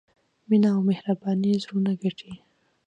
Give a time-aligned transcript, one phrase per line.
[0.49, 2.31] مینه او مهرباني زړونه ګټي.